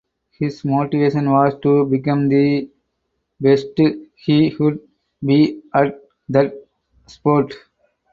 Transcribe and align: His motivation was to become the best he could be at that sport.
His 0.31 0.65
motivation 0.65 1.29
was 1.29 1.53
to 1.61 1.85
become 1.85 2.27
the 2.27 2.67
best 3.39 3.67
he 4.15 4.49
could 4.49 4.79
be 5.23 5.61
at 5.75 5.93
that 6.29 6.55
sport. 7.05 7.53